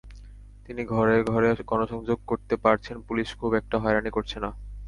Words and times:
তিনি 0.65 0.81
ঘরে 0.85 1.15
ঘরে 1.23 1.49
গণসংযোগ 1.65 2.19
করতে 2.27 2.55
পারছেন, 2.57 2.95
পুলিশ 3.01 3.29
খুব 3.35 3.51
একটা 3.53 3.75
হয়রানি 3.79 4.09
করছে 4.09 4.37
না। 4.39 4.49